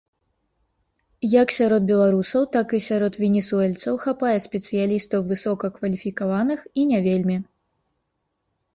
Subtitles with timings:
[1.41, 7.37] Як сярод беларусаў, так і сярод венесуэльцаў хапае спецыялістаў высокакваліфікаваных і не вельмі.